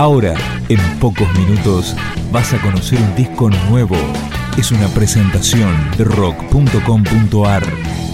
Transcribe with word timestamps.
Ahora, 0.00 0.34
en 0.70 0.80
pocos 0.98 1.28
minutos, 1.38 1.94
vas 2.32 2.54
a 2.54 2.62
conocer 2.62 2.98
un 2.98 3.14
disco 3.16 3.50
nuevo. 3.68 3.98
Es 4.56 4.72
una 4.72 4.88
presentación 4.88 5.76
de 5.98 6.04
rock.com.ar, 6.04 7.62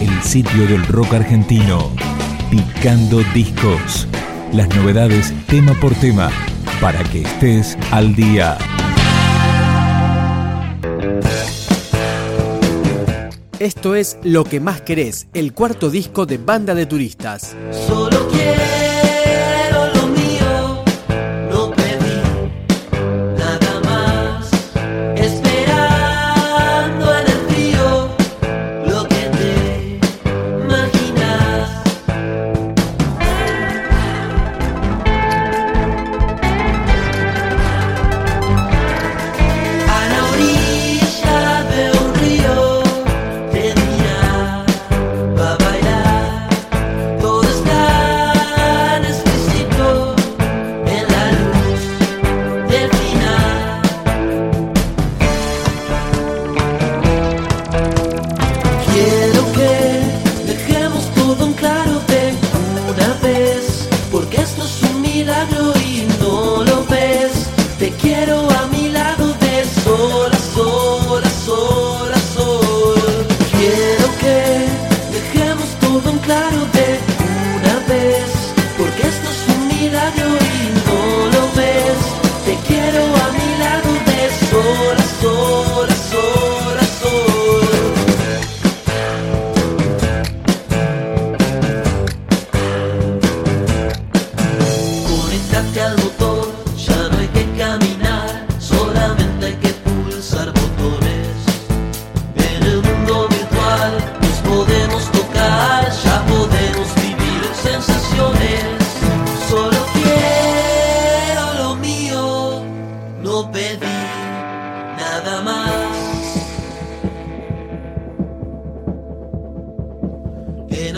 el 0.00 0.22
sitio 0.22 0.68
del 0.68 0.86
rock 0.86 1.14
argentino. 1.14 1.90
Picando 2.52 3.20
discos. 3.34 4.06
Las 4.52 4.68
novedades 4.76 5.34
tema 5.48 5.74
por 5.74 5.92
tema, 5.96 6.30
para 6.80 7.02
que 7.02 7.22
estés 7.22 7.76
al 7.90 8.14
día. 8.14 8.56
Esto 13.58 13.96
es 13.96 14.18
Lo 14.22 14.44
que 14.44 14.60
más 14.60 14.82
querés, 14.82 15.26
el 15.34 15.52
cuarto 15.52 15.90
disco 15.90 16.26
de 16.26 16.38
Banda 16.38 16.76
de 16.76 16.86
Turistas. 16.86 17.56
Solo 17.88 18.31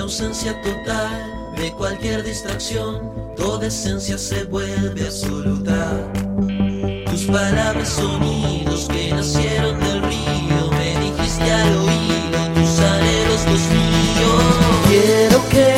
ausencia 0.05 0.61
total 0.61 1.55
de 1.57 1.73
cualquier 1.73 2.23
distracción, 2.23 3.11
toda 3.37 3.69
esencia 3.69 4.19
se 4.19 4.45
vuelve 4.45 5.07
absoluta. 5.07 6.13
Tus 7.11 7.25
palabras 7.25 7.89
sonidos 7.89 8.87
que 8.89 9.13
nacieron 9.13 9.81
del 9.81 10.03
río, 10.03 10.71
me 10.73 11.01
dijiste 11.01 11.51
al 11.51 11.77
oído 11.79 12.39
tus 12.55 12.81
anhelos 12.81 13.45
los 13.47 13.63
míos. 13.73 14.45
Quiero 14.91 15.49
que 15.49 15.74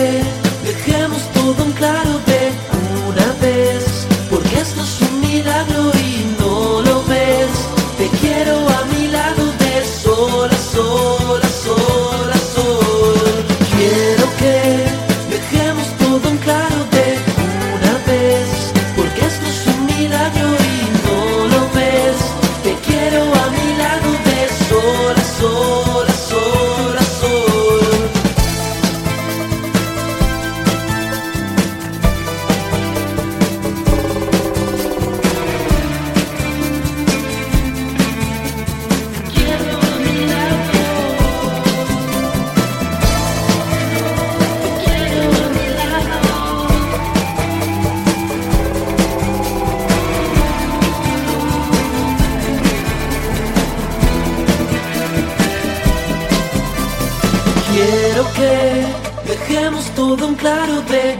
Quiero 57.77 58.25
que 58.33 58.87
dejemos 59.31 59.85
todo 59.95 60.29
en 60.29 60.35
claro 60.37 60.81
de 60.81 61.15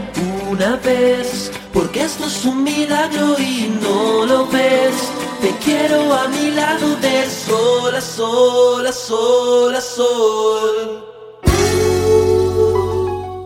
una 0.49 0.75
vez, 0.77 1.51
porque 1.71 2.01
esto 2.01 2.25
es 2.25 2.45
un 2.45 2.63
milagro 2.63 3.35
y 3.37 3.71
no 3.79 4.25
lo 4.25 4.47
ves. 4.47 4.95
Te 5.39 5.51
quiero 5.63 6.11
a 6.11 6.27
mi 6.29 6.49
lado 6.49 6.95
de 6.95 7.29
sol 7.29 7.93
a 7.93 8.01
sol 8.01 8.87
a 8.87 8.91
sol 8.91 9.75
a 9.75 9.81
sol. 9.81 11.05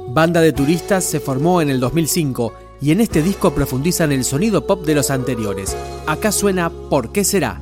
Banda 0.08 0.40
de 0.40 0.54
Turistas 0.54 1.04
se 1.04 1.20
formó 1.20 1.62
en 1.62 1.70
el 1.70 1.82
2005 1.82 2.54
y 2.80 2.92
en 2.92 3.02
este 3.02 3.22
disco 3.22 3.54
profundizan 3.54 4.14
el 4.14 4.24
sonido 4.24 4.66
pop 4.66 4.86
de 4.86 4.96
los 4.96 5.12
anteriores. 5.12 5.76
Acá 6.08 6.32
suena 6.32 6.70
¿Por 6.70 7.12
qué 7.12 7.26
será? 7.26 7.60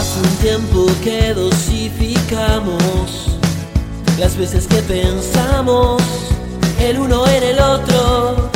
Hace 0.00 0.18
un 0.18 0.36
tiempo 0.36 0.86
que 1.04 1.34
dosificamos 1.34 3.36
las 4.18 4.34
veces 4.34 4.66
que 4.66 4.80
pensamos 4.80 6.00
el 6.80 7.00
uno 7.00 7.28
en 7.28 7.42
el 7.42 7.60
otro. 7.60 8.48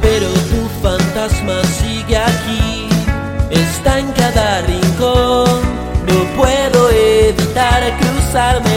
Pero 0.00 0.28
tu 0.28 0.68
fantasma 0.80 1.60
sigue 1.80 2.16
aquí, 2.16 2.86
está 3.50 3.98
en 3.98 4.12
cada 4.12 4.60
rincón. 4.60 5.60
No 6.06 6.36
puedo 6.36 6.90
evitar 6.90 7.82
cruzármelo. 7.98 8.69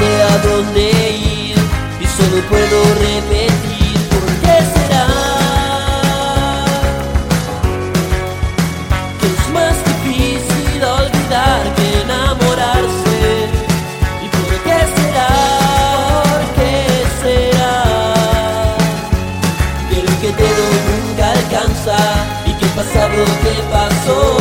Sé 0.00 0.22
a 0.22 0.38
dónde 0.48 0.82
ir 1.10 1.56
y 2.00 2.06
solo 2.16 2.38
puedo 2.48 2.78
repetir 3.06 3.96
por 4.12 4.26
qué 4.42 4.56
será 4.74 5.06
que 9.20 9.26
es 9.36 9.44
más 9.58 9.76
difícil 9.90 10.82
olvidar 11.00 11.62
que 11.76 11.86
enamorarse. 12.04 13.20
¿Y 14.24 14.26
por 14.36 14.52
qué 14.66 14.78
será? 14.96 15.32
¿Por 16.30 16.44
qué 16.56 16.74
será? 17.22 17.78
Que 19.90 19.96
lo 20.06 20.14
que 20.22 20.30
te 20.40 20.48
doy 20.58 20.78
nunca 20.90 21.24
alcanza 21.38 21.98
y 22.46 22.52
que 22.58 22.64
el 22.64 22.72
pasado 22.80 23.20
que 23.42 23.54
pasó 23.74 24.39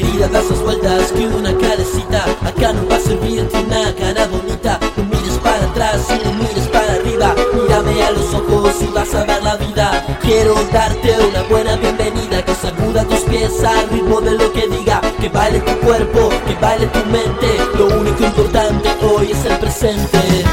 das 0.00 0.44
más 0.50 0.62
vueltas 0.62 1.12
que 1.12 1.26
una 1.26 1.56
carecita. 1.58 2.24
Acá 2.44 2.72
no 2.72 2.88
va 2.88 2.96
a 2.96 3.00
servirte 3.00 3.58
una 3.58 3.94
cara 3.94 4.26
bonita. 4.26 4.78
No 4.96 5.04
mires 5.04 5.38
para 5.42 5.64
atrás 5.64 6.06
y 6.08 6.24
no 6.24 6.32
mires 6.34 6.68
para 6.72 6.92
arriba. 6.94 7.34
Mírame 7.54 8.02
a 8.02 8.10
los 8.12 8.32
ojos 8.34 8.74
y 8.80 8.86
vas 8.86 9.14
a 9.14 9.24
ver 9.24 9.42
la 9.42 9.56
vida. 9.56 10.04
Quiero 10.22 10.54
darte 10.72 11.14
una 11.28 11.42
buena 11.42 11.76
bienvenida. 11.76 12.44
Que 12.44 12.54
sacuda 12.54 13.04
tus 13.04 13.20
pies 13.20 13.62
al 13.64 13.88
ritmo 13.90 14.20
de 14.20 14.32
lo 14.32 14.52
que 14.52 14.68
diga. 14.68 15.00
Que 15.20 15.28
baile 15.28 15.60
tu 15.60 15.72
cuerpo, 15.86 16.28
que 16.46 16.54
baile 16.54 16.86
tu 16.86 17.00
mente. 17.10 17.48
Lo 17.76 17.86
único 18.00 18.24
importante 18.24 18.88
hoy 19.02 19.32
es 19.32 19.44
el 19.44 19.58
presente. 19.58 20.44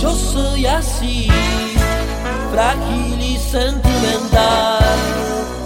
Yo 0.00 0.14
soy 0.14 0.64
así, 0.64 1.28
frágil 2.50 3.20
y 3.20 3.36
sentimental, 3.36 4.82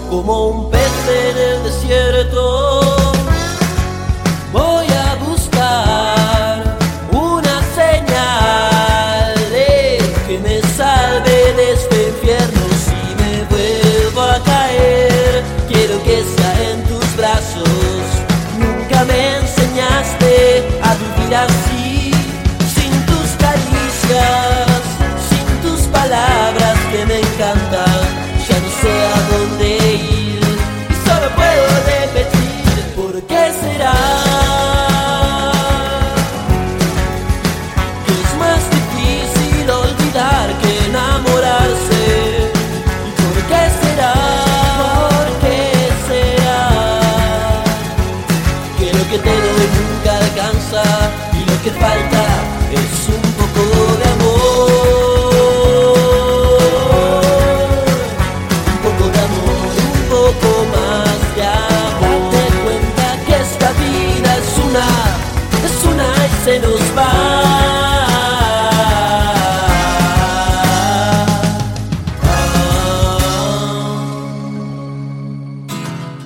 como 0.09 0.47
un 0.47 0.69
pez 0.71 0.91
en 1.07 1.37
el 1.37 1.63
desierto. 1.63 3.13
Voy 4.51 4.87
a 4.87 5.15
buscar 5.15 6.77
una 7.11 7.61
señal 7.75 9.35
de 9.51 9.97
que 10.27 10.39
me 10.39 10.61
salve 10.77 11.53
de 11.53 11.73
este 11.73 12.09
infierno 12.09 12.61
si 12.85 12.99
me 13.21 13.43
vuelvo 13.49 14.21
a 14.21 14.39
caer. 14.43 15.43
Quiero 15.67 16.01
que 16.03 16.23
sea 16.23 16.71
en 16.71 16.83
tus 16.83 17.15
brazos. 17.17 17.69
Nunca 18.57 19.03
me 19.05 19.37
enseñaste 19.37 20.67
a 20.81 20.95
vivir 20.95 21.35
así, 21.35 21.64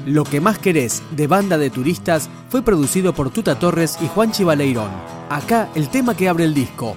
Lo 0.09 0.23
que 0.23 0.41
más 0.41 0.57
querés 0.57 1.03
de 1.11 1.27
Banda 1.27 1.59
de 1.59 1.69
Turistas 1.69 2.31
fue 2.50 2.63
producido 2.63 3.13
por 3.13 3.29
Tuta 3.29 3.59
Torres 3.59 4.00
y 4.01 4.07
Juan 4.07 4.31
Chivaleirón. 4.31 4.89
Acá 5.29 5.69
el 5.75 5.89
tema 5.89 6.17
que 6.17 6.27
abre 6.27 6.45
el 6.45 6.56
disco, 6.56 6.95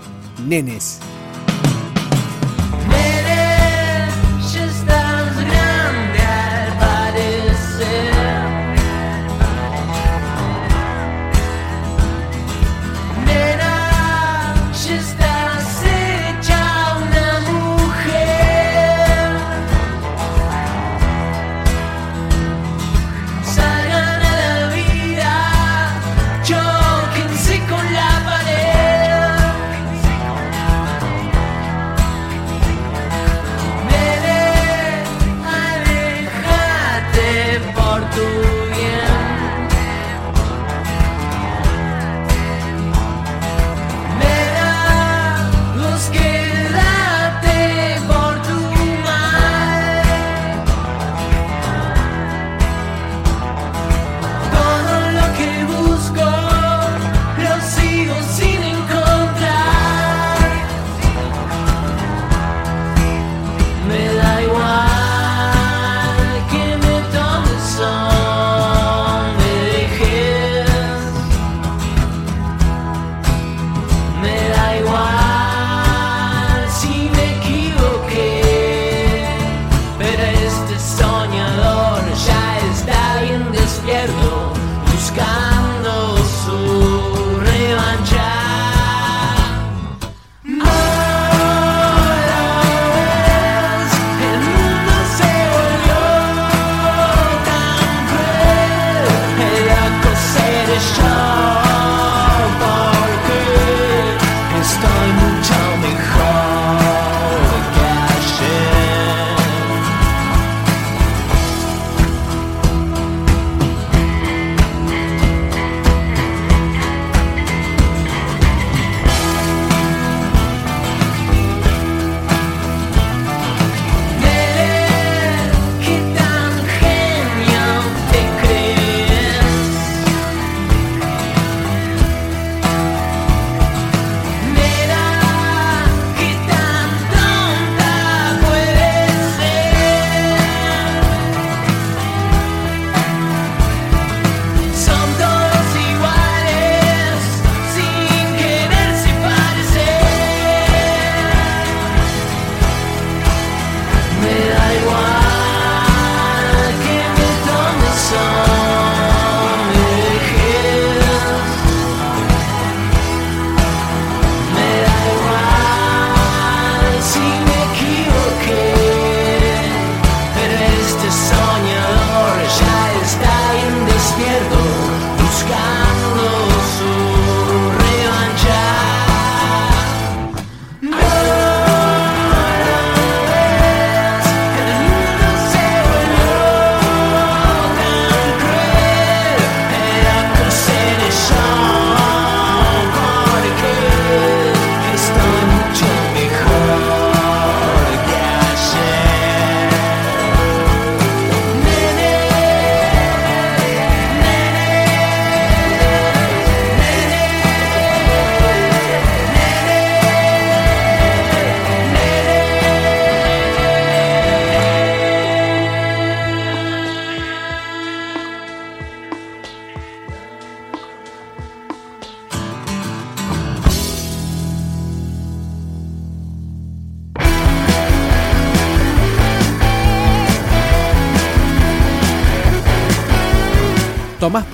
Nenes. 0.49 0.99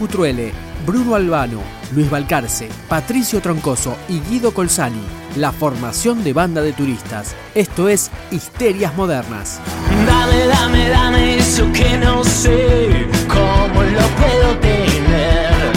Truele, 0.09 0.53
Bruno 0.87 1.15
Albano, 1.15 1.61
Luis 1.95 2.11
Balcarce, 2.11 2.69
Patricio 2.89 3.41
Troncoso 3.41 3.97
y 4.09 4.21
Guido 4.21 4.53
Colzani, 4.53 5.03
la 5.37 5.53
formación 5.53 6.25
de 6.25 6.33
banda 6.33 6.63
de 6.63 6.73
turistas. 6.73 7.35
Esto 7.55 7.89
es 7.89 8.11
Histerias 8.31 8.95
Modernas. 8.97 9.61
Dame, 10.07 10.47
dame, 10.47 10.89
dame 10.89 11.39
eso 11.39 11.71
que 11.73 11.99
no 11.99 12.25
sé 12.25 13.07
cómo 13.29 13.83
lo 13.83 14.07
puedo 14.17 14.59
tener. 14.59 15.73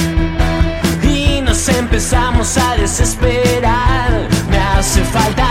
Y 1.04 1.42
nos 1.42 1.68
empezamos 1.70 2.58
a 2.58 2.76
desesperar, 2.78 4.28
me 4.50 4.58
hace 4.58 5.04
falta 5.04 5.51